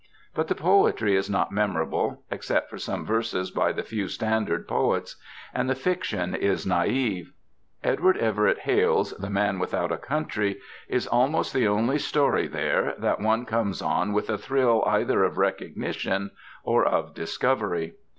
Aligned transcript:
But 0.33 0.47
the 0.47 0.55
poetry 0.55 1.15
is 1.15 1.29
not 1.29 1.51
memorable, 1.51 2.23
except 2.31 2.71
for 2.71 2.79
some 2.79 3.05
verses 3.05 3.51
by 3.51 3.71
the 3.71 3.83
few 3.83 4.07
standard 4.07 4.67
poets. 4.67 5.15
And 5.53 5.69
the 5.69 5.75
fiction 5.75 6.33
is 6.33 6.65
naïve. 6.65 7.27
Edward 7.83 8.17
Everett 8.17 8.61
Hale's 8.61 9.11
"The 9.13 9.29
Man 9.29 9.59
Without 9.59 9.91
a 9.91 9.99
Country" 9.99 10.59
is 10.87 11.05
almost 11.05 11.53
the 11.53 11.67
only 11.67 11.99
story 11.99 12.47
there 12.47 12.95
that 12.97 13.19
one 13.19 13.45
comes 13.45 13.79
on 13.79 14.11
with 14.11 14.27
a 14.31 14.39
thrill 14.39 14.83
either 14.87 15.23
of 15.23 15.37
recognition 15.37 16.31
or 16.63 16.83
of 16.83 17.13
discovery. 17.13 17.93